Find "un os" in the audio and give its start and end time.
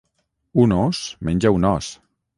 1.59-1.95